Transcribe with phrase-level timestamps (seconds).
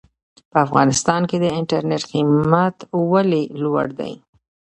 [0.51, 2.77] په افغانستان کې د انټرنېټ قيمت
[3.11, 4.13] ولې لوړ دی؟